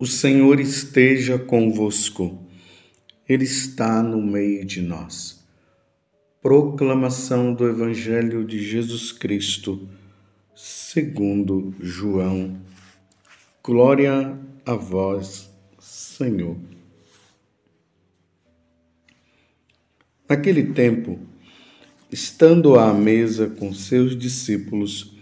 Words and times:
O 0.00 0.06
Senhor 0.06 0.60
esteja 0.60 1.36
convosco, 1.40 2.38
Ele 3.28 3.42
está 3.42 4.00
no 4.00 4.22
meio 4.22 4.64
de 4.64 4.80
nós. 4.80 5.44
Proclamação 6.40 7.52
do 7.52 7.68
Evangelho 7.68 8.44
de 8.44 8.64
Jesus 8.64 9.10
Cristo, 9.10 9.88
segundo 10.54 11.74
João. 11.80 12.62
Glória 13.60 14.38
a 14.64 14.74
vós, 14.74 15.50
Senhor. 15.80 16.56
Naquele 20.28 20.74
tempo, 20.74 21.18
estando 22.08 22.78
à 22.78 22.94
mesa 22.94 23.48
com 23.48 23.74
seus 23.74 24.16
discípulos, 24.16 25.16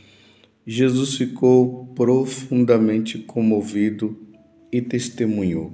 Jesus 0.66 1.14
ficou 1.14 1.86
profundamente 1.94 3.20
comovido 3.20 4.25
e 4.76 4.82
testemunhou: 4.82 5.72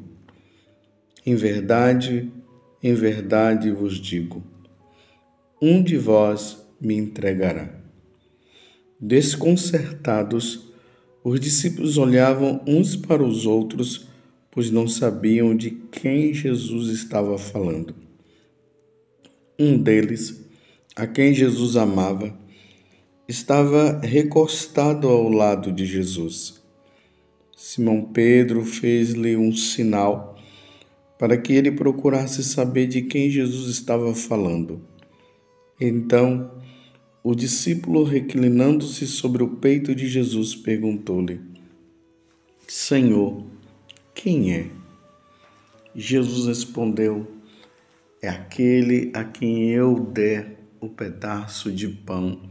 Em 1.27 1.35
verdade, 1.35 2.31
em 2.81 2.95
verdade 2.95 3.71
vos 3.71 3.99
digo, 3.99 4.43
um 5.61 5.83
de 5.83 5.97
vós 5.97 6.65
me 6.81 6.95
entregará. 6.97 7.69
Desconcertados, 9.01 10.69
os 11.25 11.41
discípulos 11.41 11.99
olhavam 11.99 12.63
uns 12.67 12.95
para 12.95 13.25
os 13.25 13.45
outros, 13.45 14.07
pois 14.51 14.71
não 14.71 14.87
sabiam 14.87 15.57
de 15.57 15.71
quem 15.71 16.33
Jesus 16.33 16.89
estava 16.89 17.37
falando. 17.37 17.95
Um 19.59 19.77
deles, 19.77 20.41
a 20.95 21.07
quem 21.09 21.35
Jesus 21.35 21.77
amava, 21.77 22.37
estava 23.27 23.99
recostado 24.01 25.09
ao 25.09 25.29
lado 25.29 25.73
de 25.73 25.87
Jesus. 25.87 26.62
Simão 27.65 28.03
Pedro 28.03 28.65
fez-lhe 28.65 29.37
um 29.37 29.53
sinal 29.53 30.37
para 31.17 31.39
que 31.39 31.53
ele 31.53 31.71
procurasse 31.71 32.43
saber 32.43 32.89
de 32.89 33.03
quem 33.03 33.31
Jesus 33.31 33.69
estava 33.69 34.13
falando. 34.17 34.85
Então, 35.81 36.51
o 37.23 37.37
discípulo, 37.37 38.03
reclinando-se 38.03 39.07
sobre 39.07 39.45
o 39.45 39.49
peito 39.49 39.95
de 39.95 40.09
Jesus, 40.09 40.57
perguntou-lhe: 40.57 41.41
Senhor, 42.67 43.47
quem 44.13 44.53
é? 44.53 44.67
Jesus 45.95 46.49
respondeu: 46.49 47.29
É 48.21 48.29
aquele 48.29 49.13
a 49.15 49.23
quem 49.23 49.71
eu 49.71 50.01
der 50.01 50.59
o 50.81 50.89
pedaço 50.89 51.71
de 51.71 51.87
pão 51.87 52.43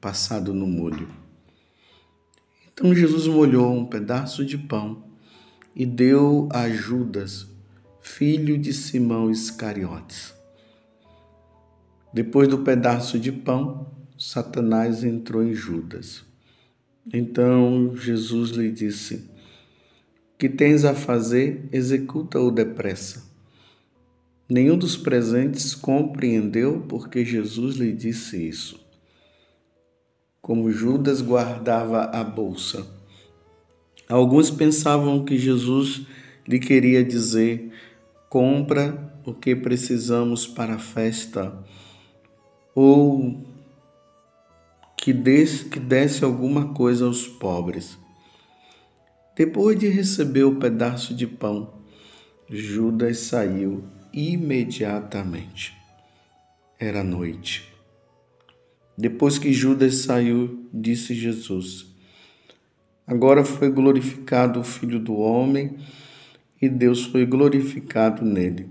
passado 0.00 0.54
no 0.54 0.68
molho. 0.68 1.19
Então 2.80 2.94
Jesus 2.94 3.26
molhou 3.26 3.76
um 3.76 3.84
pedaço 3.84 4.42
de 4.42 4.56
pão 4.56 5.04
e 5.76 5.84
deu 5.84 6.48
a 6.50 6.66
Judas, 6.70 7.46
filho 8.00 8.56
de 8.56 8.72
Simão 8.72 9.30
Iscariotes. 9.30 10.32
Depois 12.10 12.48
do 12.48 12.60
pedaço 12.60 13.18
de 13.18 13.30
pão, 13.30 13.86
Satanás 14.18 15.04
entrou 15.04 15.42
em 15.42 15.52
Judas. 15.52 16.24
Então 17.12 17.94
Jesus 17.94 18.52
lhe 18.52 18.72
disse: 18.72 19.28
Que 20.38 20.48
tens 20.48 20.82
a 20.86 20.94
fazer, 20.94 21.68
executa-o 21.70 22.50
depressa. 22.50 23.30
Nenhum 24.48 24.78
dos 24.78 24.96
presentes 24.96 25.74
compreendeu 25.74 26.86
porque 26.88 27.26
Jesus 27.26 27.76
lhe 27.76 27.92
disse 27.92 28.48
isso 28.48 28.79
como 30.40 30.70
Judas 30.70 31.20
guardava 31.20 32.04
a 32.04 32.24
bolsa. 32.24 32.86
Alguns 34.08 34.50
pensavam 34.50 35.24
que 35.24 35.38
Jesus 35.38 36.06
lhe 36.46 36.58
queria 36.58 37.04
dizer: 37.04 37.72
compra 38.28 39.12
o 39.24 39.32
que 39.32 39.54
precisamos 39.54 40.46
para 40.46 40.74
a 40.74 40.78
festa, 40.78 41.56
ou 42.74 43.44
que 44.96 45.12
desse, 45.12 45.66
que 45.66 45.78
desse 45.78 46.24
alguma 46.24 46.74
coisa 46.74 47.04
aos 47.04 47.26
pobres. 47.26 47.98
Depois 49.36 49.78
de 49.78 49.88
receber 49.88 50.44
o 50.44 50.56
pedaço 50.56 51.14
de 51.14 51.26
pão, 51.26 51.72
Judas 52.48 53.18
saiu 53.18 53.84
imediatamente. 54.12 55.74
Era 56.78 57.04
noite. 57.04 57.69
Depois 59.00 59.38
que 59.38 59.50
Judas 59.50 59.94
saiu, 59.94 60.68
disse 60.70 61.14
Jesus: 61.14 61.86
Agora 63.06 63.42
foi 63.46 63.70
glorificado 63.70 64.60
o 64.60 64.62
Filho 64.62 65.00
do 65.00 65.14
Homem 65.16 65.78
e 66.60 66.68
Deus 66.68 67.06
foi 67.06 67.24
glorificado 67.24 68.22
nele. 68.22 68.68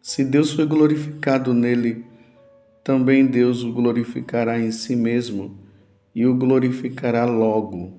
Se 0.00 0.24
Deus 0.24 0.54
foi 0.54 0.64
glorificado 0.64 1.52
nele, 1.52 2.06
também 2.82 3.26
Deus 3.26 3.62
o 3.62 3.70
glorificará 3.70 4.58
em 4.58 4.72
si 4.72 4.96
mesmo 4.96 5.58
e 6.14 6.24
o 6.24 6.34
glorificará 6.34 7.26
logo. 7.26 7.92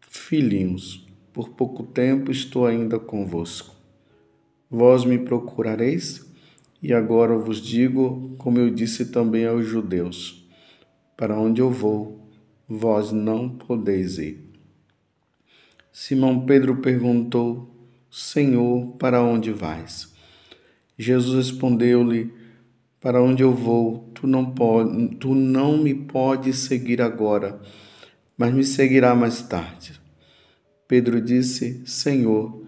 Filhinhos, 0.00 1.06
por 1.32 1.50
pouco 1.50 1.84
tempo 1.84 2.32
estou 2.32 2.66
ainda 2.66 2.98
convosco. 2.98 3.72
Vós 4.68 5.04
me 5.04 5.16
procurareis? 5.16 6.26
E 6.84 6.92
agora 6.92 7.34
vos 7.38 7.62
digo, 7.62 8.34
como 8.36 8.58
eu 8.58 8.68
disse 8.68 9.06
também 9.06 9.46
aos 9.46 9.64
judeus: 9.64 10.46
Para 11.16 11.34
onde 11.34 11.62
eu 11.62 11.70
vou, 11.70 12.28
vós 12.68 13.10
não 13.10 13.48
podeis 13.48 14.18
ir. 14.18 14.44
Simão 15.90 16.44
Pedro 16.44 16.82
perguntou: 16.82 17.74
Senhor, 18.10 18.88
para 18.98 19.22
onde 19.22 19.50
vais? 19.50 20.12
Jesus 20.98 21.34
respondeu-lhe: 21.46 22.30
Para 23.00 23.22
onde 23.22 23.42
eu 23.42 23.54
vou, 23.54 24.10
tu 24.12 24.26
não, 24.26 24.50
pode, 24.50 25.16
tu 25.16 25.34
não 25.34 25.78
me 25.78 25.94
podes 25.94 26.58
seguir 26.58 27.00
agora, 27.00 27.62
mas 28.36 28.52
me 28.52 28.62
seguirá 28.62 29.14
mais 29.14 29.40
tarde. 29.40 29.98
Pedro 30.86 31.18
disse: 31.18 31.82
Senhor, 31.86 32.62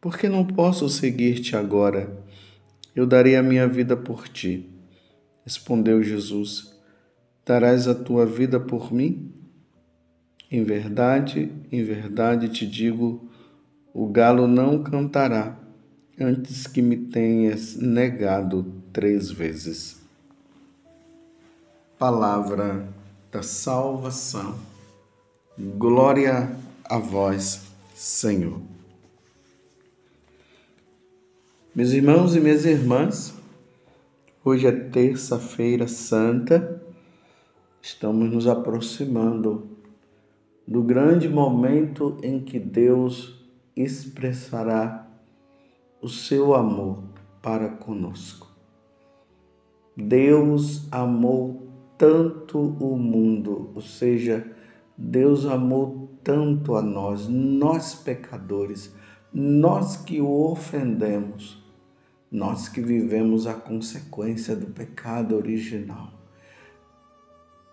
por 0.00 0.18
que 0.18 0.28
não 0.28 0.44
posso 0.44 0.88
seguir-te 0.88 1.54
agora? 1.54 2.31
Eu 2.94 3.06
darei 3.06 3.36
a 3.36 3.42
minha 3.42 3.66
vida 3.66 3.96
por 3.96 4.28
ti. 4.28 4.68
Respondeu 5.44 6.02
Jesus: 6.02 6.72
Darás 7.44 7.88
a 7.88 7.94
tua 7.94 8.24
vida 8.26 8.60
por 8.60 8.92
mim? 8.92 9.32
Em 10.50 10.62
verdade, 10.62 11.50
em 11.70 11.82
verdade 11.82 12.48
te 12.48 12.66
digo: 12.66 13.28
o 13.94 14.06
galo 14.06 14.46
não 14.46 14.82
cantará 14.82 15.58
antes 16.20 16.66
que 16.66 16.80
me 16.80 16.96
tenhas 16.96 17.76
negado 17.76 18.72
três 18.92 19.30
vezes. 19.30 20.00
Palavra 21.98 22.86
da 23.30 23.42
salvação. 23.42 24.58
Glória 25.58 26.54
a 26.84 26.98
vós, 26.98 27.62
Senhor. 27.94 28.71
Meus 31.74 31.92
irmãos 31.92 32.36
e 32.36 32.40
minhas 32.40 32.66
irmãs, 32.66 33.34
hoje 34.44 34.66
é 34.66 34.72
terça-feira 34.72 35.88
santa, 35.88 36.82
estamos 37.80 38.30
nos 38.30 38.46
aproximando 38.46 39.68
do 40.68 40.82
grande 40.82 41.30
momento 41.30 42.18
em 42.22 42.40
que 42.40 42.58
Deus 42.58 43.42
expressará 43.74 45.08
o 46.02 46.10
seu 46.10 46.54
amor 46.54 47.04
para 47.40 47.70
conosco. 47.70 48.48
Deus 49.96 50.86
amou 50.92 51.68
tanto 51.96 52.58
o 52.58 52.98
mundo, 52.98 53.70
ou 53.74 53.80
seja, 53.80 54.46
Deus 54.94 55.46
amou 55.46 56.10
tanto 56.22 56.76
a 56.76 56.82
nós, 56.82 57.26
nós 57.28 57.94
pecadores, 57.94 58.94
nós 59.32 59.96
que 59.96 60.20
o 60.20 60.30
ofendemos 60.30 61.61
nós 62.32 62.66
que 62.66 62.80
vivemos 62.80 63.46
a 63.46 63.52
consequência 63.52 64.56
do 64.56 64.68
pecado 64.68 65.36
original, 65.36 66.10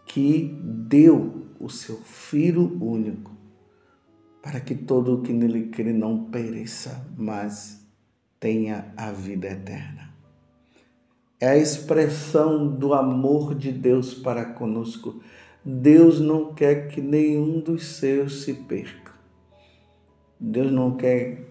que 0.06 0.60
deu 0.62 1.48
o 1.58 1.70
seu 1.70 1.96
Filho 1.96 2.78
único, 2.84 3.32
para 4.44 4.60
que 4.60 4.76
todo 4.76 5.16
o 5.16 5.22
que 5.22 5.32
nele 5.32 5.70
crê 5.70 5.94
não 5.94 6.26
pereça, 6.26 7.08
mas 7.18 7.88
tenha 8.38 8.94
a 8.98 9.12
vida 9.14 9.48
eterna. 9.48 10.14
É 11.40 11.48
a 11.48 11.58
expressão 11.58 12.68
do 12.68 12.94
amor 12.94 13.56
de 13.56 13.72
Deus 13.72 14.14
para 14.14 14.44
conosco. 14.44 15.22
Deus 15.64 16.20
não 16.20 16.54
quer 16.54 16.90
que 16.90 17.00
nenhum 17.00 17.62
dos 17.62 17.86
seus 17.96 18.44
se 18.44 18.54
perca. 18.54 19.14
Deus 20.38 20.70
não 20.70 20.98
quer 20.98 21.49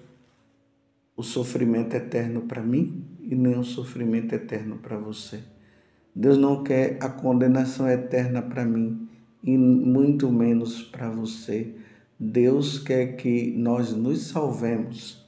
o 1.18 1.22
sofrimento 1.24 1.96
eterno 1.96 2.42
para 2.42 2.62
mim 2.62 3.04
e 3.20 3.34
nem 3.34 3.58
o 3.58 3.64
sofrimento 3.64 4.36
eterno 4.36 4.76
para 4.76 4.96
você. 4.96 5.42
Deus 6.14 6.38
não 6.38 6.62
quer 6.62 6.96
a 7.00 7.08
condenação 7.08 7.88
eterna 7.88 8.40
para 8.40 8.64
mim 8.64 9.08
e 9.42 9.58
muito 9.58 10.30
menos 10.30 10.80
para 10.80 11.10
você. 11.10 11.74
Deus 12.20 12.78
quer 12.78 13.16
que 13.16 13.50
nós 13.56 13.92
nos 13.92 14.28
salvemos. 14.28 15.26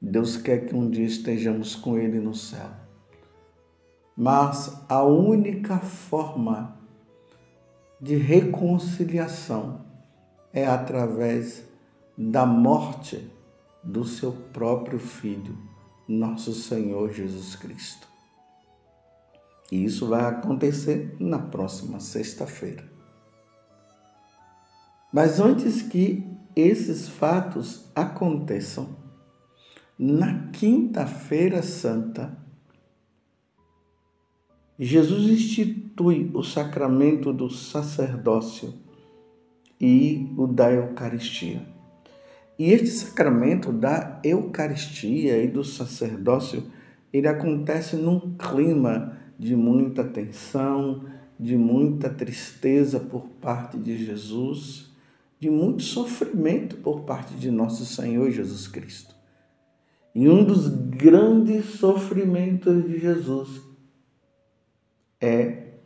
Deus 0.00 0.38
quer 0.38 0.64
que 0.64 0.74
um 0.74 0.88
dia 0.88 1.04
estejamos 1.04 1.76
com 1.76 1.98
Ele 1.98 2.18
no 2.18 2.34
céu. 2.34 2.70
Mas 4.16 4.82
a 4.88 5.02
única 5.02 5.76
forma 5.78 6.74
de 8.00 8.16
reconciliação 8.16 9.84
é 10.54 10.66
através 10.66 11.68
da 12.16 12.46
morte 12.46 13.30
do 13.82 14.04
seu 14.04 14.32
próprio 14.32 14.98
Filho, 14.98 15.58
nosso 16.06 16.52
Senhor 16.52 17.12
Jesus 17.12 17.56
Cristo. 17.56 18.06
E 19.70 19.84
isso 19.84 20.06
vai 20.06 20.24
acontecer 20.24 21.16
na 21.18 21.38
próxima 21.38 21.98
sexta-feira. 21.98 22.90
Mas 25.12 25.40
antes 25.40 25.82
que 25.82 26.26
esses 26.54 27.08
fatos 27.08 27.90
aconteçam, 27.94 28.96
na 29.98 30.48
Quinta-feira 30.48 31.62
Santa, 31.62 32.36
Jesus 34.78 35.30
institui 35.30 36.30
o 36.34 36.42
sacramento 36.42 37.32
do 37.32 37.48
sacerdócio 37.48 38.74
e 39.80 40.32
o 40.36 40.46
da 40.46 40.72
Eucaristia. 40.72 41.66
E 42.62 42.72
este 42.72 42.90
sacramento 42.90 43.72
da 43.72 44.20
Eucaristia 44.22 45.42
e 45.42 45.48
do 45.48 45.64
sacerdócio, 45.64 46.62
ele 47.12 47.26
acontece 47.26 47.96
num 47.96 48.36
clima 48.36 49.18
de 49.36 49.56
muita 49.56 50.04
tensão, 50.04 51.04
de 51.40 51.56
muita 51.56 52.08
tristeza 52.08 53.00
por 53.00 53.26
parte 53.40 53.76
de 53.76 54.06
Jesus 54.06 54.92
de 55.40 55.50
muito 55.50 55.82
sofrimento 55.82 56.76
por 56.76 57.00
parte 57.00 57.34
de 57.34 57.50
nosso 57.50 57.84
Senhor 57.84 58.30
Jesus 58.30 58.68
Cristo. 58.68 59.12
E 60.14 60.28
um 60.28 60.44
dos 60.44 60.68
grandes 60.68 61.64
sofrimentos 61.80 62.86
de 62.86 63.00
Jesus 63.00 63.60
é 65.20 65.78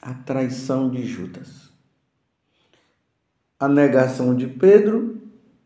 a 0.00 0.12
traição 0.12 0.90
de 0.90 1.06
Judas. 1.06 1.70
A 3.56 3.68
negação 3.68 4.34
de 4.34 4.48
Pedro, 4.48 5.21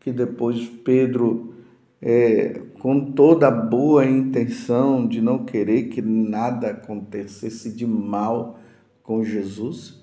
que 0.07 0.13
depois 0.13 0.65
Pedro, 0.85 1.53
é, 2.01 2.61
com 2.79 3.11
toda 3.11 3.49
a 3.49 3.51
boa 3.51 4.05
intenção 4.05 5.05
de 5.05 5.19
não 5.19 5.43
querer 5.43 5.89
que 5.89 6.01
nada 6.01 6.69
acontecesse 6.69 7.75
de 7.75 7.85
mal 7.85 8.57
com 9.03 9.21
Jesus, 9.21 10.01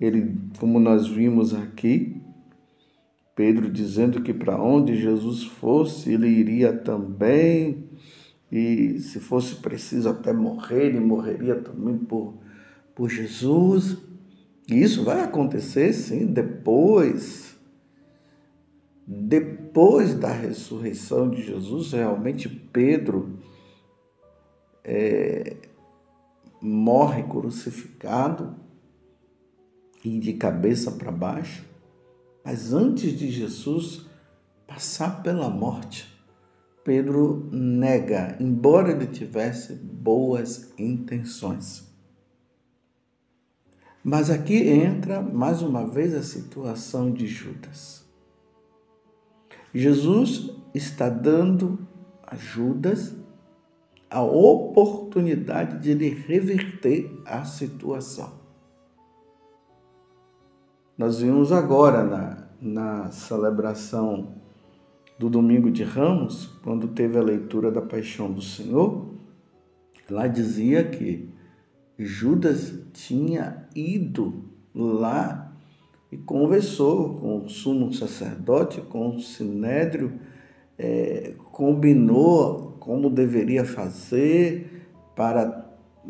ele, 0.00 0.34
como 0.58 0.80
nós 0.80 1.06
vimos 1.06 1.54
aqui, 1.54 2.22
Pedro 3.36 3.70
dizendo 3.70 4.22
que 4.22 4.32
para 4.32 4.58
onde 4.58 4.96
Jesus 4.96 5.44
fosse, 5.44 6.14
ele 6.14 6.28
iria 6.28 6.72
também, 6.72 7.84
e 8.50 8.98
se 8.98 9.20
fosse 9.20 9.56
preciso 9.56 10.08
até 10.08 10.32
morrer, 10.32 10.86
ele 10.86 11.00
morreria 11.00 11.56
também 11.56 11.98
por, 11.98 12.32
por 12.94 13.10
Jesus. 13.10 13.98
E 14.66 14.80
isso 14.82 15.04
vai 15.04 15.20
acontecer, 15.20 15.92
sim, 15.92 16.24
depois. 16.24 17.47
Depois 19.10 20.14
da 20.14 20.30
ressurreição 20.30 21.30
de 21.30 21.42
Jesus, 21.42 21.92
realmente 21.92 22.46
Pedro 22.46 23.38
é, 24.84 25.56
morre 26.60 27.22
crucificado 27.22 28.54
e 30.04 30.18
de 30.18 30.34
cabeça 30.34 30.92
para 30.92 31.10
baixo. 31.10 31.64
Mas 32.44 32.74
antes 32.74 33.18
de 33.18 33.30
Jesus 33.30 34.04
passar 34.66 35.22
pela 35.22 35.48
morte, 35.48 36.14
Pedro 36.84 37.48
nega, 37.50 38.36
embora 38.38 38.90
ele 38.90 39.06
tivesse 39.06 39.72
boas 39.72 40.70
intenções. 40.78 41.88
Mas 44.04 44.28
aqui 44.28 44.68
entra 44.68 45.22
mais 45.22 45.62
uma 45.62 45.86
vez 45.86 46.14
a 46.14 46.22
situação 46.22 47.10
de 47.10 47.26
Judas. 47.26 48.06
Jesus 49.74 50.50
está 50.74 51.08
dando 51.08 51.78
a 52.26 52.36
Judas 52.36 53.14
a 54.10 54.22
oportunidade 54.22 55.80
de 55.80 55.90
ele 55.90 56.08
reverter 56.08 57.20
a 57.26 57.44
situação. 57.44 58.32
Nós 60.96 61.20
vimos 61.20 61.52
agora 61.52 62.02
na, 62.02 62.48
na 62.60 63.10
celebração 63.10 64.34
do 65.18 65.28
Domingo 65.28 65.70
de 65.70 65.84
Ramos, 65.84 66.46
quando 66.62 66.88
teve 66.88 67.18
a 67.18 67.22
leitura 67.22 67.70
da 67.70 67.82
Paixão 67.82 68.32
do 68.32 68.40
Senhor, 68.40 69.14
lá 70.08 70.26
dizia 70.26 70.84
que 70.84 71.28
Judas 71.98 72.72
tinha 72.92 73.68
ido 73.74 74.44
lá 74.74 75.47
e 76.10 76.16
conversou 76.16 77.14
com 77.14 77.44
o 77.44 77.48
sumo 77.48 77.92
sacerdote, 77.92 78.80
com 78.80 79.16
o 79.16 79.20
sinédrio, 79.20 80.12
é, 80.78 81.34
combinou 81.52 82.76
como 82.78 83.10
deveria 83.10 83.64
fazer 83.64 84.88
para 85.14 85.68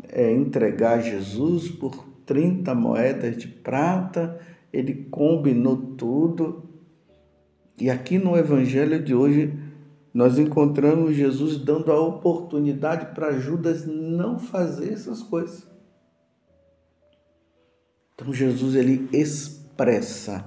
é, 0.09 0.31
entregar 0.31 1.01
Jesus 1.01 1.69
por 1.69 2.05
30 2.25 2.73
moedas 2.75 3.35
de 3.37 3.47
prata 3.47 4.39
ele 4.71 5.05
combinou 5.09 5.77
tudo. 5.95 6.63
E 7.79 7.89
aqui 7.89 8.17
no 8.17 8.37
Evangelho 8.37 9.01
de 9.03 9.13
hoje, 9.13 9.57
nós 10.13 10.37
encontramos 10.37 11.15
Jesus 11.15 11.57
dando 11.57 11.91
a 11.91 11.99
oportunidade 11.99 13.13
para 13.13 13.39
Judas 13.39 13.85
não 13.85 14.37
fazer 14.37 14.93
essas 14.93 15.21
coisas. 15.21 15.67
Então 18.13 18.33
Jesus 18.33 18.75
ele 18.75 19.09
expressa, 19.79 20.45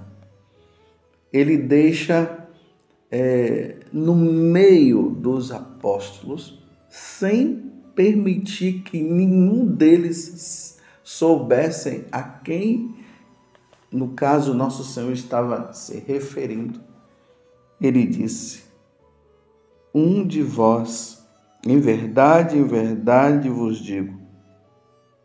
ele 1.32 1.56
deixa 1.56 2.46
é, 3.10 3.76
no 3.92 4.14
meio 4.14 5.08
dos 5.10 5.50
apóstolos, 5.50 6.62
sem 6.88 7.72
permitir 7.94 8.82
que 8.82 9.02
nenhum 9.02 9.66
deles 9.66 10.78
soubessem 11.02 12.04
a 12.12 12.22
quem 12.22 12.94
no 13.90 14.08
caso, 14.14 14.54
nosso 14.54 14.82
Senhor 14.84 15.12
estava 15.12 15.70
se 15.74 15.98
referindo. 15.98 16.80
Ele 17.78 18.06
disse: 18.06 18.62
Um 19.94 20.26
de 20.26 20.42
vós, 20.42 21.22
em 21.66 21.78
verdade, 21.78 22.56
em 22.56 22.64
verdade 22.64 23.50
vos 23.50 23.76
digo, 23.76 24.18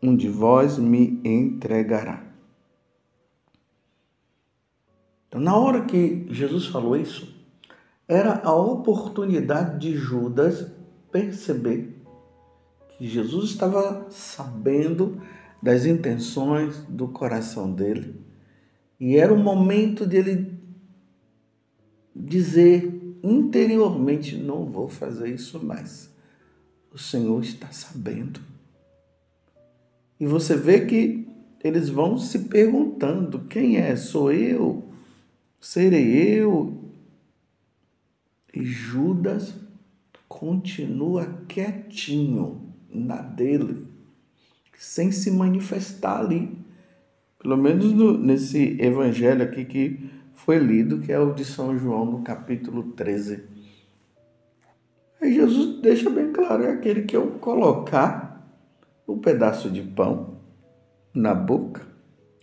um 0.02 0.14
de 0.14 0.28
vós 0.28 0.76
me 0.76 1.18
entregará. 1.24 2.27
Então, 5.28 5.40
na 5.40 5.56
hora 5.56 5.84
que 5.84 6.26
Jesus 6.30 6.66
falou 6.66 6.96
isso, 6.96 7.34
era 8.06 8.40
a 8.42 8.54
oportunidade 8.54 9.78
de 9.78 9.96
Judas 9.96 10.70
perceber 11.12 12.02
que 12.88 13.06
Jesus 13.06 13.50
estava 13.50 14.06
sabendo 14.10 15.20
das 15.62 15.84
intenções 15.84 16.78
do 16.88 17.08
coração 17.08 17.72
dele 17.72 18.28
e 19.00 19.16
era 19.16 19.32
o 19.32 19.38
momento 19.38 20.04
dele 20.04 20.58
dizer 22.14 23.18
interiormente: 23.22 24.36
não 24.36 24.66
vou 24.66 24.88
fazer 24.88 25.32
isso 25.32 25.64
mais. 25.64 26.12
O 26.92 26.98
Senhor 26.98 27.40
está 27.42 27.70
sabendo. 27.70 28.40
E 30.18 30.26
você 30.26 30.56
vê 30.56 30.84
que 30.84 31.28
eles 31.62 31.88
vão 31.88 32.18
se 32.18 32.40
perguntando: 32.40 33.46
quem 33.48 33.76
é? 33.76 33.94
Sou 33.94 34.32
eu? 34.32 34.84
Serei 35.60 36.38
eu? 36.38 36.84
E 38.54 38.64
Judas 38.64 39.54
continua 40.28 41.26
quietinho 41.48 42.72
na 42.88 43.16
dele, 43.16 43.86
sem 44.76 45.10
se 45.10 45.30
manifestar 45.30 46.20
ali. 46.20 46.56
Pelo 47.38 47.56
menos 47.56 47.92
no, 47.92 48.16
nesse 48.16 48.80
evangelho 48.80 49.42
aqui 49.42 49.64
que 49.64 50.10
foi 50.34 50.58
lido, 50.58 51.00
que 51.00 51.12
é 51.12 51.18
o 51.18 51.32
de 51.32 51.44
São 51.44 51.76
João, 51.76 52.04
no 52.04 52.22
capítulo 52.22 52.92
13. 52.92 53.44
Aí 55.20 55.34
Jesus 55.34 55.80
deixa 55.80 56.08
bem 56.08 56.32
claro: 56.32 56.64
é 56.64 56.70
aquele 56.70 57.02
que 57.02 57.16
eu 57.16 57.32
colocar 57.32 58.48
o 59.06 59.14
um 59.14 59.18
pedaço 59.18 59.70
de 59.70 59.82
pão 59.82 60.38
na 61.12 61.34
boca, 61.34 61.87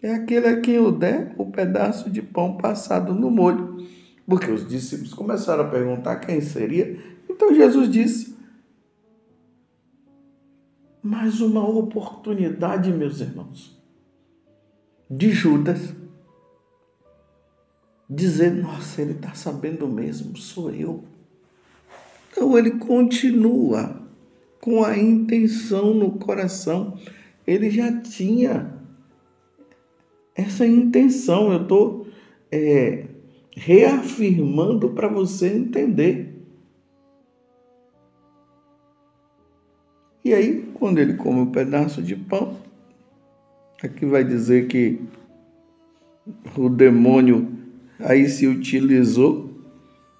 é 0.02 0.14
aquele 0.14 0.48
a 0.48 0.62
quem 0.62 0.76
eu 0.76 0.92
der 0.92 1.34
o 1.38 1.46
pedaço 1.46 2.10
de 2.10 2.22
pão 2.22 2.58
passado 2.58 3.14
no 3.14 3.32
molho. 3.32 3.86
Porque 4.28 4.52
os 4.52 4.68
discípulos 4.68 5.14
começaram 5.14 5.64
a 5.64 5.70
perguntar 5.70 6.18
quem 6.18 6.42
seria. 6.42 7.00
Então 7.30 7.54
Jesus 7.54 7.90
disse: 7.90 8.36
mais 11.02 11.40
uma 11.40 11.68
oportunidade, 11.68 12.92
meus 12.92 13.22
irmãos 13.22 13.76
de 15.10 15.32
Judas 15.32 15.94
dizer: 18.10 18.52
Nossa, 18.52 19.02
ele 19.02 19.12
está 19.12 19.34
sabendo 19.34 19.88
mesmo, 19.88 20.36
sou 20.38 20.72
eu. 20.72 21.04
Então 22.32 22.58
ele 22.58 22.72
continua 22.72 24.02
com 24.60 24.84
a 24.84 24.98
intenção 24.98 25.94
no 25.94 26.12
coração. 26.14 26.98
Ele 27.46 27.70
já 27.70 28.02
tinha 28.02 28.75
essa 30.36 30.66
intenção. 30.66 31.52
Eu 31.52 31.62
estou 31.64 32.08
é, 32.52 33.06
reafirmando 33.56 34.90
para 34.90 35.08
você 35.08 35.48
entender. 35.48 36.34
E 40.24 40.34
aí, 40.34 40.70
quando 40.74 40.98
ele 40.98 41.14
come 41.14 41.40
um 41.40 41.52
pedaço 41.52 42.02
de 42.02 42.16
pão, 42.16 42.58
aqui 43.82 44.06
vai 44.06 44.24
dizer 44.24 44.68
que 44.68 45.00
o 46.58 46.68
demônio 46.68 47.48
aí 48.00 48.28
se 48.28 48.48
utilizou, 48.48 49.52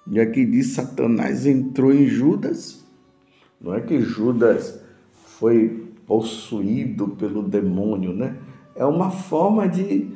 e 0.08 0.20
aqui 0.20 0.46
diz 0.46 0.68
Satanás 0.68 1.44
entrou 1.44 1.92
em 1.92 2.06
Judas. 2.06 2.86
Não 3.60 3.74
é 3.74 3.80
que 3.80 4.00
Judas 4.00 4.80
foi 5.12 5.88
possuído 6.06 7.08
pelo 7.08 7.42
demônio, 7.42 8.12
né? 8.12 8.36
É 8.76 8.84
uma 8.84 9.10
forma 9.10 9.66
de, 9.66 10.10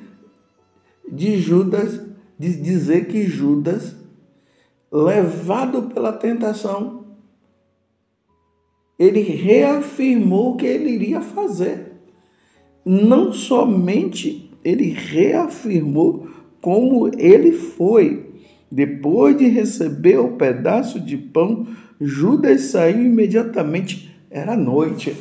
de 1.10 1.38
Judas, 1.38 2.00
de 2.38 2.60
dizer 2.60 3.08
que 3.08 3.24
Judas, 3.24 3.96
levado 4.92 5.82
pela 5.84 6.12
tentação, 6.12 7.06
ele 8.98 9.22
reafirmou 9.22 10.52
o 10.52 10.56
que 10.56 10.66
ele 10.66 10.90
iria 10.90 11.22
fazer. 11.22 11.92
Não 12.84 13.32
somente 13.32 14.50
ele 14.62 14.90
reafirmou 14.90 16.28
como 16.60 17.08
ele 17.18 17.52
foi. 17.52 18.28
Depois 18.70 19.36
de 19.36 19.48
receber 19.48 20.18
o 20.18 20.36
pedaço 20.36 21.00
de 21.00 21.16
pão, 21.16 21.66
Judas 21.98 22.62
saiu 22.62 23.02
imediatamente. 23.06 24.14
Era 24.30 24.54
noite. 24.54 25.16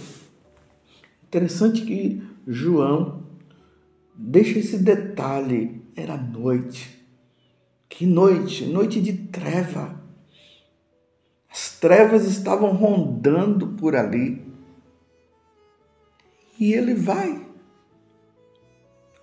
Interessante 1.27 1.81
que 1.83 2.21
João 2.45 3.18
deixa 4.19 4.59
esse 4.59 4.77
detalhe. 4.77 5.81
Era 5.95 6.17
noite. 6.17 6.99
Que 7.87 8.05
noite? 8.05 8.65
Noite 8.65 9.01
de 9.01 9.13
treva. 9.13 9.99
As 11.49 11.79
trevas 11.79 12.25
estavam 12.25 12.73
rondando 12.73 13.69
por 13.69 13.95
ali. 13.95 14.45
E 16.59 16.73
ele 16.73 16.93
vai. 16.93 17.47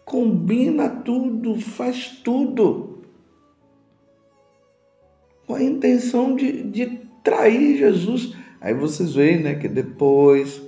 Combina 0.04 0.88
tudo, 0.88 1.60
faz 1.60 2.20
tudo. 2.24 3.02
Com 5.46 5.54
a 5.54 5.62
intenção 5.62 6.34
de, 6.34 6.62
de 6.62 6.86
trair 7.22 7.78
Jesus. 7.78 8.34
Aí 8.60 8.74
vocês 8.74 9.14
veem 9.14 9.42
né, 9.42 9.54
que 9.54 9.68
depois 9.68 10.62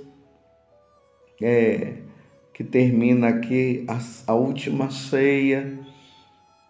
é, 1.41 1.98
que 2.59 2.63
termina 2.65 3.29
aqui 3.29 3.85
a, 3.87 3.97
a 4.33 4.35
última 4.35 4.91
ceia, 4.91 5.79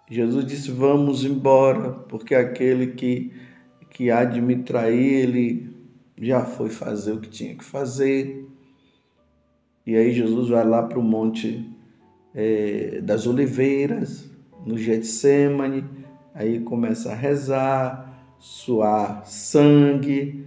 Jesus 0.07 0.45
disse: 0.45 0.69
Vamos 0.69 1.25
embora, 1.25 1.89
porque 2.07 2.35
aquele 2.35 2.91
que 2.93 3.33
que 3.89 4.11
há 4.11 4.23
de 4.23 4.39
me 4.39 4.57
trair, 4.57 5.23
ele 5.23 5.75
já 6.15 6.45
foi 6.45 6.69
fazer 6.69 7.13
o 7.13 7.19
que 7.19 7.27
tinha 7.27 7.55
que 7.55 7.63
fazer. 7.63 8.47
E 9.83 9.95
aí 9.95 10.13
Jesus 10.13 10.49
vai 10.49 10.63
lá 10.63 10.83
para 10.83 10.99
o 10.99 11.03
Monte 11.03 11.67
é, 12.35 13.01
das 13.01 13.25
Oliveiras, 13.25 14.29
no 14.63 14.77
Getsemane, 14.77 15.83
aí 16.35 16.59
começa 16.59 17.13
a 17.13 17.15
rezar, 17.15 18.37
suar 18.37 19.25
sangue. 19.25 20.45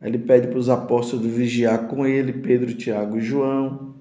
Ele 0.00 0.18
pede 0.18 0.48
para 0.48 0.58
os 0.58 0.68
apóstolos 0.68 1.26
vigiar 1.26 1.86
com 1.88 2.06
ele, 2.06 2.32
Pedro, 2.32 2.72
Tiago 2.74 3.18
e 3.18 3.20
João. 3.20 3.94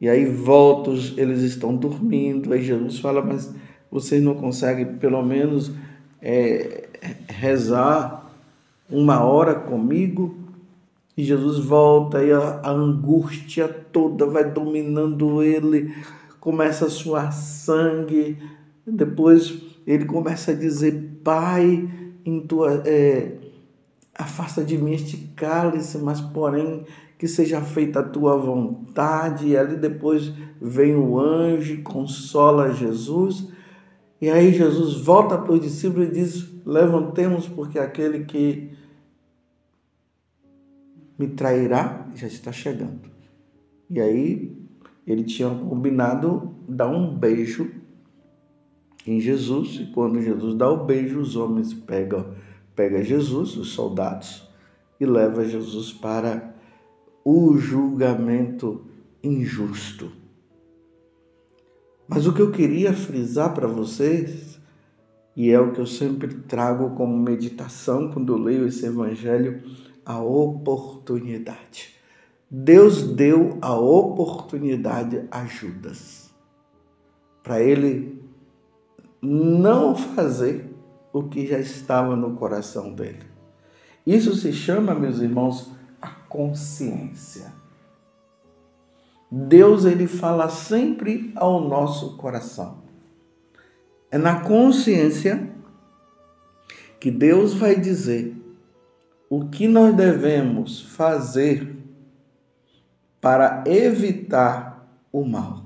E 0.00 0.08
aí 0.08 0.26
voltos, 0.26 1.16
eles 1.16 1.40
estão 1.40 1.74
dormindo. 1.74 2.52
Aí 2.52 2.62
Jesus 2.62 2.98
fala, 2.98 3.20
mas 3.20 3.52
vocês 3.90 4.22
não 4.22 4.34
conseguem 4.34 4.86
pelo 4.96 5.22
menos 5.22 5.72
é, 6.22 6.88
rezar 7.28 8.30
uma 8.88 9.24
hora 9.24 9.54
comigo 9.54 10.36
e 11.16 11.22
Jesus 11.22 11.58
volta 11.58 12.22
e 12.22 12.32
a, 12.32 12.60
a, 12.62 12.70
angústia 12.70 13.68
toda 13.68 14.26
vai 14.26 14.50
dominando 14.50 15.42
ele, 15.42 15.94
começa 16.40 16.86
a 16.86 16.90
suar 16.90 17.32
sangue, 17.32 18.36
depois 18.86 19.62
ele 19.86 20.04
começa 20.04 20.50
a 20.50 20.54
dizer, 20.54 21.20
Pai, 21.22 21.88
em 22.24 22.40
tua, 22.40 22.82
é, 22.84 23.32
afasta 24.14 24.64
de 24.64 24.78
mim 24.78 24.92
este 24.92 25.16
cálice, 25.36 25.98
mas 25.98 26.20
porém 26.20 26.84
que 27.18 27.28
seja 27.28 27.60
feita 27.60 28.00
a 28.00 28.08
tua 28.08 28.36
vontade. 28.36 29.48
E 29.48 29.56
ali 29.56 29.76
depois 29.76 30.32
vem 30.60 30.94
o 30.94 31.18
anjo 31.18 31.82
consola 31.82 32.72
Jesus 32.72 33.52
e 34.24 34.30
aí 34.30 34.54
Jesus 34.54 35.02
volta 35.02 35.36
para 35.36 35.52
os 35.52 35.60
discípulos 35.60 36.08
e 36.08 36.12
diz: 36.12 36.48
Levantemos, 36.64 37.46
porque 37.46 37.78
aquele 37.78 38.24
que 38.24 38.70
me 41.18 41.28
trairá 41.28 42.08
já 42.14 42.26
está 42.26 42.50
chegando. 42.50 43.00
E 43.90 44.00
aí 44.00 44.56
ele 45.06 45.24
tinha 45.24 45.50
combinado 45.50 46.54
dar 46.66 46.88
um 46.88 47.14
beijo 47.14 47.70
em 49.06 49.20
Jesus, 49.20 49.74
e 49.74 49.92
quando 49.92 50.22
Jesus 50.22 50.54
dá 50.54 50.70
o 50.70 50.86
beijo, 50.86 51.20
os 51.20 51.36
homens 51.36 51.74
pegam, 51.74 52.34
pegam 52.74 53.02
Jesus, 53.02 53.56
os 53.56 53.70
soldados, 53.70 54.48
e 55.00 55.06
levam 55.06 55.44
Jesus 55.44 55.92
para 55.92 56.54
o 57.24 57.56
julgamento 57.56 58.84
injusto. 59.22 60.12
Mas 62.06 62.26
o 62.26 62.32
que 62.32 62.42
eu 62.42 62.50
queria 62.50 62.92
frisar 62.92 63.54
para 63.54 63.66
vocês, 63.66 64.60
e 65.34 65.50
é 65.50 65.58
o 65.58 65.72
que 65.72 65.80
eu 65.80 65.86
sempre 65.86 66.28
trago 66.34 66.90
como 66.90 67.16
meditação 67.16 68.10
quando 68.12 68.36
leio 68.36 68.66
esse 68.66 68.84
evangelho, 68.86 69.62
a 70.04 70.20
oportunidade. 70.20 71.94
Deus 72.50 73.02
deu 73.02 73.58
a 73.60 73.74
oportunidade 73.76 75.24
a 75.30 75.46
Judas 75.46 76.24
para 77.44 77.62
ele 77.62 78.22
não 79.20 79.94
fazer 79.94 80.73
o 81.14 81.22
que 81.28 81.46
já 81.46 81.60
estava 81.60 82.16
no 82.16 82.34
coração 82.34 82.92
dele. 82.92 83.22
Isso 84.04 84.34
se 84.34 84.52
chama, 84.52 84.96
meus 84.96 85.20
irmãos, 85.20 85.70
a 86.02 86.08
consciência. 86.08 87.52
Deus 89.30 89.84
ele 89.84 90.08
fala 90.08 90.48
sempre 90.48 91.32
ao 91.36 91.60
nosso 91.60 92.16
coração. 92.16 92.82
É 94.10 94.18
na 94.18 94.40
consciência 94.40 95.54
que 96.98 97.12
Deus 97.12 97.54
vai 97.54 97.78
dizer 97.78 98.36
o 99.30 99.48
que 99.48 99.68
nós 99.68 99.94
devemos 99.94 100.82
fazer 100.82 101.76
para 103.20 103.62
evitar 103.68 104.84
o 105.12 105.24
mal. 105.24 105.64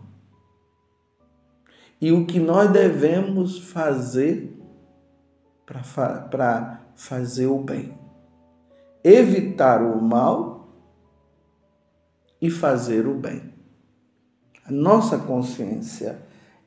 E 1.98 2.12
o 2.12 2.26
que 2.26 2.38
nós 2.38 2.70
devemos 2.70 3.58
fazer 3.58 4.57
para 5.68 5.82
fa 5.82 6.80
fazer 6.96 7.46
o 7.46 7.58
bem. 7.58 7.96
Evitar 9.04 9.82
o 9.82 10.00
mal 10.00 10.68
e 12.40 12.50
fazer 12.50 13.06
o 13.06 13.14
bem 13.14 13.58
a 14.68 14.72
nossa 14.72 15.18
consciência. 15.18 16.18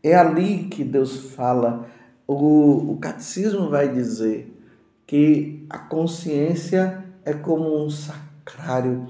É 0.03 0.15
ali 0.15 0.63
que 0.63 0.83
Deus 0.83 1.33
fala. 1.35 1.85
O, 2.27 2.93
o 2.93 2.97
catecismo 2.97 3.69
vai 3.69 3.89
dizer 3.89 4.57
que 5.05 5.65
a 5.69 5.77
consciência 5.77 7.05
é 7.23 7.33
como 7.33 7.85
um 7.85 7.89
sacrário. 7.89 9.07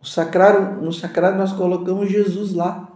O 0.00 0.06
sacrário, 0.06 0.80
no 0.80 0.92
sacrário 0.92 1.36
nós 1.36 1.52
colocamos 1.52 2.10
Jesus 2.10 2.54
lá. 2.54 2.88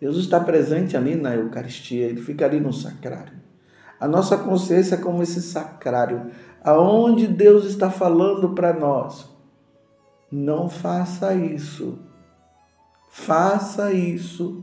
Jesus 0.00 0.24
está 0.24 0.38
presente 0.38 0.96
ali 0.96 1.16
na 1.16 1.34
Eucaristia, 1.34 2.06
ele 2.06 2.20
fica 2.20 2.44
ali 2.44 2.60
no 2.60 2.72
sacrário. 2.72 3.32
A 4.00 4.06
nossa 4.06 4.36
consciência 4.36 4.94
é 4.94 4.98
como 4.98 5.22
esse 5.22 5.42
sacrário, 5.42 6.30
aonde 6.62 7.26
Deus 7.26 7.64
está 7.64 7.90
falando 7.90 8.50
para 8.50 8.72
nós. 8.72 9.28
Não 10.30 10.68
faça 10.68 11.34
isso. 11.34 11.98
Faça 13.08 13.92
isso. 13.92 14.62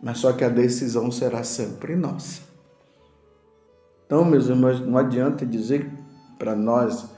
Mas 0.00 0.18
só 0.18 0.32
que 0.32 0.44
a 0.44 0.48
decisão 0.48 1.10
será 1.10 1.42
sempre 1.42 1.96
nossa. 1.96 2.42
Então, 4.06 4.24
meus 4.24 4.48
irmãos, 4.48 4.80
não 4.80 4.96
adianta 4.96 5.44
dizer 5.44 5.90
para 6.38 6.54
nós, 6.54 7.10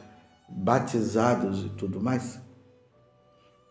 batizados 0.49 1.65
e 1.65 1.69
tudo 1.69 2.01
mais, 2.01 2.41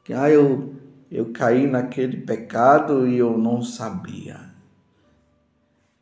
que 0.06 0.14
ah, 0.14 0.30
eu, 0.30 0.76
eu 1.12 1.34
caí 1.34 1.68
naquele 1.68 2.18
pecado 2.18 3.06
e 3.06 3.18
eu 3.18 3.38
não 3.38 3.62
sabia. 3.62 4.49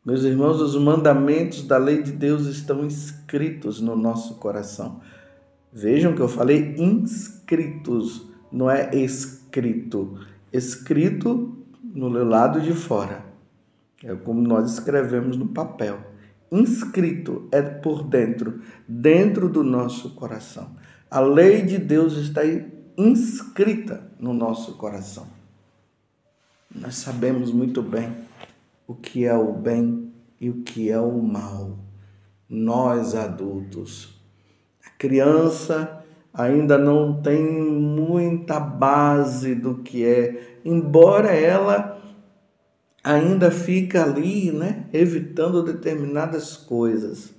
Meus 0.08 0.24
irmãos, 0.24 0.58
os 0.62 0.74
mandamentos 0.74 1.64
da 1.64 1.76
lei 1.76 2.02
de 2.02 2.12
Deus 2.12 2.46
estão 2.46 2.82
inscritos 2.82 3.78
no 3.78 3.94
nosso 3.94 4.36
coração. 4.36 5.02
Vejam 5.70 6.14
que 6.14 6.22
eu 6.22 6.28
falei 6.28 6.74
inscritos, 6.78 8.26
não 8.50 8.70
é 8.70 8.88
escrito. 8.96 10.18
Escrito 10.50 11.58
no 11.82 12.08
lado 12.24 12.58
de 12.58 12.72
fora. 12.72 13.22
É 14.02 14.14
como 14.14 14.40
nós 14.40 14.72
escrevemos 14.72 15.36
no 15.36 15.48
papel. 15.48 15.98
Inscrito 16.50 17.46
é 17.52 17.60
por 17.60 18.02
dentro, 18.02 18.62
dentro 18.88 19.46
do 19.46 19.62
nosso 19.62 20.14
coração. 20.14 20.70
A 21.10 21.20
lei 21.20 21.60
de 21.60 21.76
Deus 21.76 22.14
está 22.14 22.40
inscrita 22.96 24.10
no 24.18 24.32
nosso 24.32 24.72
coração. 24.78 25.26
Nós 26.74 26.94
sabemos 26.94 27.52
muito 27.52 27.82
bem 27.82 28.26
o 28.88 28.94
que 28.94 29.26
é 29.26 29.36
o 29.36 29.52
bem 29.52 30.10
e 30.40 30.48
o 30.48 30.62
que 30.62 30.90
é 30.90 30.98
o 30.98 31.22
mal. 31.22 31.78
Nós 32.48 33.14
adultos. 33.14 34.18
A 34.84 34.88
criança 34.98 36.02
ainda 36.32 36.78
não 36.78 37.20
tem 37.20 37.44
muita 37.44 38.58
base 38.58 39.54
do 39.54 39.82
que 39.82 40.06
é, 40.06 40.60
embora 40.64 41.30
ela 41.30 42.00
ainda 43.04 43.50
fica 43.50 44.02
ali, 44.02 44.50
né, 44.50 44.86
evitando 44.90 45.62
determinadas 45.62 46.56
coisas. 46.56 47.34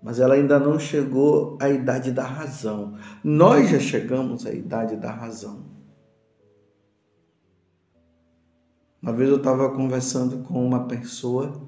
Mas 0.00 0.20
ela 0.20 0.34
ainda 0.34 0.60
não 0.60 0.78
chegou 0.78 1.58
à 1.60 1.68
idade 1.68 2.12
da 2.12 2.24
razão. 2.24 2.94
Nós 3.24 3.68
já 3.68 3.80
chegamos 3.80 4.46
à 4.46 4.52
idade 4.52 4.94
da 4.94 5.10
razão. 5.10 5.77
Uma 9.08 9.16
vez 9.16 9.30
eu 9.30 9.38
estava 9.38 9.70
conversando 9.70 10.44
com 10.44 10.62
uma 10.66 10.86
pessoa 10.86 11.58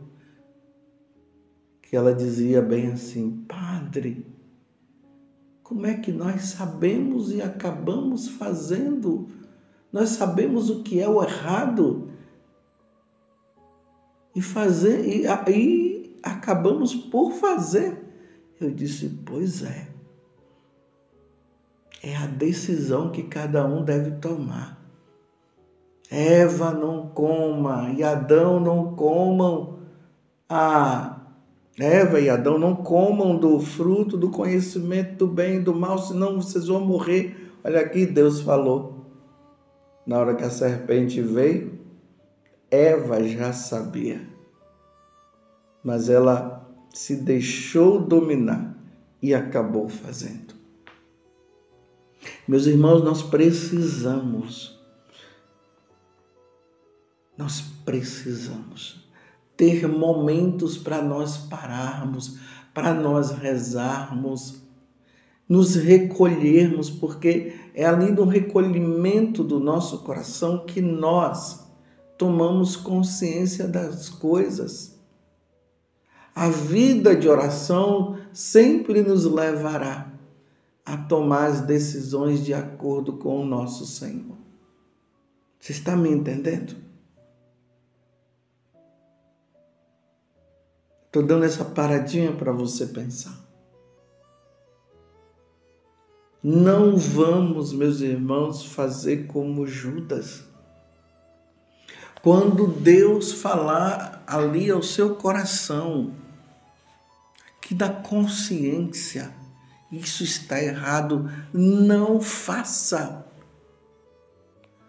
que 1.80 1.96
ela 1.96 2.14
dizia 2.14 2.60
bem 2.60 2.88
assim: 2.88 3.46
Padre, 3.48 4.26
como 5.62 5.86
é 5.86 5.94
que 5.94 6.12
nós 6.12 6.42
sabemos 6.42 7.32
e 7.32 7.40
acabamos 7.40 8.28
fazendo? 8.28 9.30
Nós 9.90 10.10
sabemos 10.10 10.68
o 10.68 10.82
que 10.82 11.00
é 11.00 11.08
o 11.08 11.22
errado 11.22 12.10
e 14.36 14.42
fazer 14.42 15.02
e, 15.08 15.24
e 15.50 16.16
acabamos 16.22 16.94
por 16.94 17.32
fazer. 17.32 18.04
Eu 18.60 18.70
disse: 18.70 19.18
Pois 19.24 19.62
é. 19.62 19.88
É 22.02 22.14
a 22.16 22.26
decisão 22.26 23.10
que 23.10 23.22
cada 23.22 23.64
um 23.64 23.82
deve 23.82 24.10
tomar. 24.18 24.79
Eva 26.10 26.72
não 26.72 27.06
coma 27.08 27.92
e 27.96 28.02
Adão 28.02 28.58
não 28.58 28.96
comam. 28.96 29.78
A 30.48 31.20
Eva 31.78 32.20
e 32.20 32.28
Adão 32.28 32.58
não 32.58 32.74
comam 32.74 33.36
do 33.36 33.60
fruto 33.60 34.16
do 34.16 34.28
conhecimento 34.28 35.18
do 35.18 35.28
bem 35.28 35.58
e 35.58 35.60
do 35.60 35.72
mal, 35.72 35.98
senão 35.98 36.40
vocês 36.40 36.66
vão 36.66 36.80
morrer. 36.80 37.52
Olha 37.62 37.80
aqui, 37.80 38.04
Deus 38.04 38.40
falou. 38.40 39.06
Na 40.04 40.18
hora 40.18 40.34
que 40.34 40.42
a 40.42 40.50
serpente 40.50 41.22
veio, 41.22 41.78
Eva 42.68 43.22
já 43.22 43.52
sabia. 43.52 44.20
Mas 45.84 46.10
ela 46.10 46.68
se 46.92 47.16
deixou 47.16 48.00
dominar 48.00 48.76
e 49.22 49.32
acabou 49.32 49.88
fazendo. 49.88 50.54
Meus 52.48 52.66
irmãos, 52.66 53.04
nós 53.04 53.22
precisamos 53.22 54.79
nós 57.40 57.62
precisamos 57.86 59.08
ter 59.56 59.88
momentos 59.88 60.76
para 60.76 61.00
nós 61.00 61.38
pararmos, 61.38 62.38
para 62.74 62.92
nós 62.92 63.30
rezarmos, 63.30 64.62
nos 65.48 65.74
recolhermos, 65.74 66.90
porque 66.90 67.54
é 67.74 67.84
ali 67.84 68.10
no 68.12 68.24
recolhimento 68.24 69.42
do 69.42 69.58
nosso 69.58 69.98
coração 69.98 70.64
que 70.66 70.80
nós 70.80 71.66
tomamos 72.16 72.76
consciência 72.76 73.66
das 73.66 74.08
coisas. 74.08 74.98
A 76.34 76.48
vida 76.48 77.16
de 77.16 77.28
oração 77.28 78.18
sempre 78.32 79.02
nos 79.02 79.24
levará 79.24 80.12
a 80.84 80.96
tomar 80.96 81.46
as 81.46 81.62
decisões 81.62 82.44
de 82.44 82.52
acordo 82.52 83.14
com 83.14 83.40
o 83.40 83.46
nosso 83.46 83.86
Senhor. 83.86 84.36
Você 85.58 85.72
está 85.72 85.96
me 85.96 86.10
entendendo? 86.10 86.89
Estou 91.10 91.24
dando 91.24 91.44
essa 91.44 91.64
paradinha 91.64 92.30
para 92.30 92.52
você 92.52 92.86
pensar. 92.86 93.36
Não 96.40 96.96
vamos, 96.96 97.72
meus 97.72 98.00
irmãos, 98.00 98.64
fazer 98.64 99.26
como 99.26 99.66
Judas. 99.66 100.44
Quando 102.22 102.68
Deus 102.68 103.32
falar 103.32 104.22
ali 104.24 104.70
ao 104.70 104.84
seu 104.84 105.16
coração, 105.16 106.14
que 107.60 107.74
da 107.74 107.88
consciência, 107.88 109.34
isso 109.90 110.22
está 110.22 110.62
errado, 110.62 111.28
não 111.52 112.20
faça. 112.20 113.26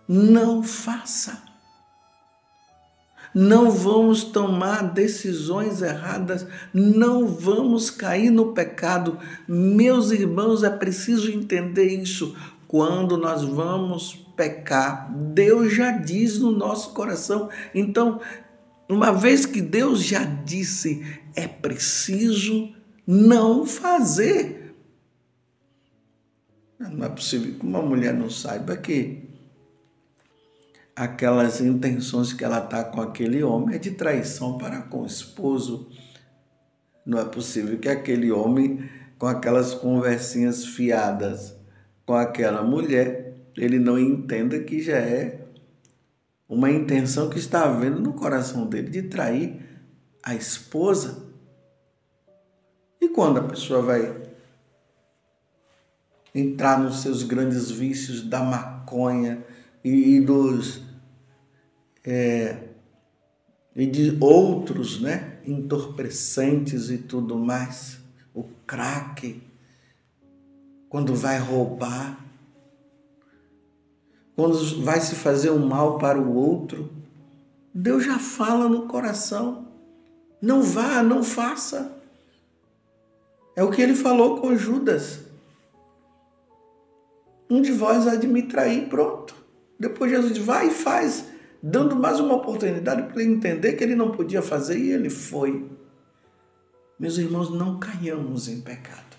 Não 0.07 0.62
faça 0.62 1.50
não 3.34 3.72
vamos 3.72 4.24
tomar 4.24 4.94
decisões 4.94 5.82
erradas, 5.82 6.46
não 6.74 7.28
vamos 7.28 7.89
cair 7.89 8.30
no 8.30 8.54
pecado. 8.54 9.17
Meus 9.48 10.12
irmãos, 10.12 10.63
é 10.63 10.70
preciso 10.70 11.32
entender 11.32 11.88
isso. 11.88 12.36
Quando 12.67 13.17
nós 13.17 13.44
vamos 13.44 14.15
pecar, 14.36 15.12
Deus 15.34 15.74
já 15.74 15.91
diz 15.91 16.39
no 16.39 16.52
nosso 16.52 16.94
coração. 16.94 17.50
Então, 17.76 18.20
uma 18.89 19.12
vez 19.12 19.46
que 19.46 19.62
Deus 19.62 20.04
já 20.04 20.24
disse, 20.24 21.06
é 21.36 21.48
preciso 21.48 22.74
não 23.06 23.65
fazer. 23.65 24.76
Não 26.80 27.06
é 27.06 27.10
possível 27.10 27.54
que 27.54 27.65
uma 27.65 27.82
mulher 27.82 28.13
não 28.13 28.30
saiba 28.30 28.76
que 28.76 29.20
aquelas 30.95 31.62
intenções 31.62 32.34
que 32.34 32.43
ela 32.43 32.63
está 32.63 32.84
com 32.84 33.01
aquele 33.01 33.43
homem 33.43 33.75
é 33.75 33.80
de 33.80 33.91
traição 33.91 34.58
para 34.58 34.82
com 34.82 35.04
o 35.04 35.06
esposo. 35.06 35.89
Não 37.06 37.19
é 37.19 37.25
possível 37.25 37.77
que 37.80 37.89
aquele 37.89 38.32
homem, 38.32 38.89
com 39.17 39.27
aquelas 39.27 39.73
conversinhas 39.73 40.65
fiadas 40.65 41.56
com 42.06 42.13
aquela 42.13 42.62
mulher, 42.62 43.38
ele 43.56 43.80
não 43.80 43.97
entenda 43.97 44.60
que 44.60 44.82
já 44.82 44.97
é 44.97 45.45
uma 46.47 46.69
intenção 46.69 47.30
que 47.30 47.39
está 47.39 47.63
havendo 47.63 48.01
no 48.01 48.13
coração 48.13 48.65
dele 48.67 48.89
de 48.89 49.04
trair 49.04 49.62
a 50.21 50.36
esposa. 50.36 51.25
E 52.99 53.08
quando 53.10 53.39
a 53.39 53.43
pessoa 53.43 53.82
vai 53.82 54.21
entrar 56.36 56.80
nos 56.80 57.01
seus 57.01 57.23
grandes 57.23 57.71
vícios 57.71 58.21
da 58.21 58.41
maconha, 58.41 59.43
e, 59.84 60.15
e 60.15 60.22
dos 60.22 60.82
é, 62.04 62.70
e 63.76 63.86
de 63.86 64.17
outros, 64.20 65.00
né, 65.00 65.39
entorpecentes 65.46 66.89
e 66.89 66.98
tudo 66.98 67.38
mais, 67.38 68.00
o 68.34 68.44
crack, 68.65 69.41
quando 70.89 71.15
vai 71.15 71.39
roubar, 71.39 72.20
quando 74.36 74.84
vai 74.84 75.00
se 75.00 75.15
fazer 75.15 75.52
um 75.52 75.65
mal 75.65 75.98
para 75.98 76.20
o 76.20 76.36
outro, 76.36 76.91
Deus 77.74 78.04
já 78.04 78.20
fala 78.20 78.67
no 78.67 78.88
coração. 78.88 79.67
Não 80.41 80.62
vá, 80.62 81.02
não 81.04 81.24
faça. 81.24 81.98
É 83.56 83.63
o 83.63 83.70
que 83.70 83.82
ele 83.82 83.96
falou 83.96 84.41
com 84.41 84.56
Judas. 84.56 85.20
Um 87.50 87.62
de 87.62 87.72
vós 87.72 88.08
há 88.08 88.15
de 88.15 88.28
me 88.28 88.44
trair, 88.44 88.89
pronto. 88.89 89.36
Depois 89.82 90.12
Jesus 90.12 90.38
vai 90.38 90.67
e 90.67 90.72
faz, 90.72 91.26
dando 91.62 91.96
mais 91.96 92.20
uma 92.20 92.36
oportunidade 92.36 93.02
para 93.02 93.20
ele 93.20 93.34
entender 93.34 93.74
que 93.74 93.84
ele 93.84 93.96
não 93.96 94.12
podia 94.12 94.39
fazer 94.39 94.78
e 94.78 94.91
ele 94.91 95.10
foi. 95.10 95.72
Meus 97.00 97.17
irmãos, 97.17 97.50
não 97.50 97.80
caiamos 97.80 98.48
em 98.48 98.62
pecado, 98.62 99.17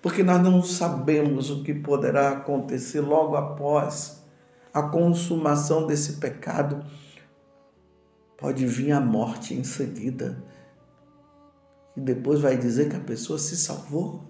porque 0.00 0.22
nós 0.22 0.42
não 0.42 0.62
sabemos 0.62 1.50
o 1.50 1.62
que 1.62 1.74
poderá 1.74 2.30
acontecer 2.30 3.02
logo 3.02 3.36
após 3.36 4.24
a 4.72 4.84
consumação 4.84 5.86
desse 5.86 6.14
pecado. 6.14 6.82
Pode 8.38 8.64
vir 8.64 8.92
a 8.92 9.00
morte 9.00 9.52
em 9.52 9.62
seguida, 9.62 10.42
e 11.94 12.00
depois 12.00 12.40
vai 12.40 12.56
dizer 12.56 12.88
que 12.88 12.96
a 12.96 13.00
pessoa 13.00 13.38
se 13.38 13.58
salvou. 13.58 14.24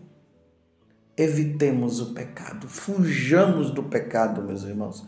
Evitemos 1.20 2.00
o 2.00 2.14
pecado, 2.14 2.66
fujamos 2.66 3.70
do 3.70 3.82
pecado, 3.82 4.40
meus 4.40 4.64
irmãos. 4.64 5.04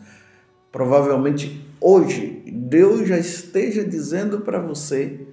Provavelmente 0.71 1.67
hoje 1.81 2.43
Deus 2.45 3.07
já 3.07 3.17
esteja 3.17 3.83
dizendo 3.83 4.41
para 4.41 4.59
você 4.59 5.27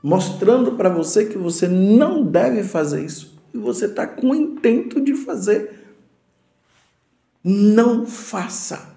mostrando 0.00 0.76
para 0.76 0.88
você 0.88 1.24
que 1.24 1.36
você 1.36 1.66
não 1.66 2.24
deve 2.24 2.62
fazer 2.62 3.04
isso 3.04 3.36
e 3.52 3.58
você 3.58 3.86
está 3.86 4.06
com 4.06 4.30
o 4.30 4.34
intento 4.36 5.00
de 5.00 5.14
fazer. 5.14 5.96
Não 7.42 8.06
faça. 8.06 8.94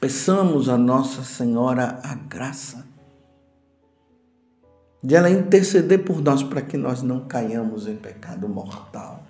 Peçamos 0.00 0.70
a 0.70 0.78
Nossa 0.78 1.22
Senhora 1.22 2.00
a 2.02 2.14
graça 2.14 2.93
de 5.04 5.14
ela 5.14 5.28
interceder 5.28 6.02
por 6.02 6.22
nós 6.22 6.42
para 6.42 6.62
que 6.62 6.78
nós 6.78 7.02
não 7.02 7.28
caiamos 7.28 7.86
em 7.86 7.94
pecado 7.94 8.48
mortal. 8.48 9.22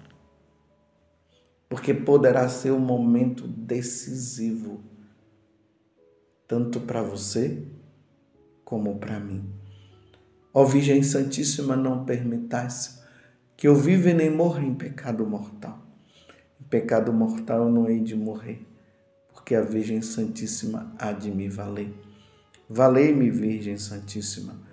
Porque 1.69 1.93
poderá 1.93 2.49
ser 2.49 2.71
um 2.71 2.79
momento 2.79 3.49
decisivo, 3.49 4.85
tanto 6.47 6.79
para 6.79 7.03
você 7.03 7.67
como 8.65 9.01
para 9.01 9.19
mim. 9.19 9.53
Ó 10.53 10.65
Virgem 10.65 11.03
Santíssima, 11.03 11.75
não 11.75 12.05
permitais 12.05 13.03
que 13.57 13.67
eu 13.67 13.75
viva 13.75 14.13
nem 14.13 14.31
morra 14.31 14.63
em 14.63 14.77
pecado 14.77 15.27
mortal. 15.27 15.85
Em 16.61 16.65
pecado 16.69 17.13
mortal 17.13 17.65
eu 17.65 17.73
não 17.73 17.91
hei 17.91 17.99
de 17.99 18.15
morrer, 18.15 18.65
porque 19.33 19.57
a 19.57 19.61
Virgem 19.61 20.01
Santíssima 20.03 20.95
há 21.01 21.11
de 21.11 21.33
me 21.33 21.49
valer. 21.49 21.93
Valei-me, 22.71 23.29
Virgem 23.29 23.77
Santíssima 23.77 24.73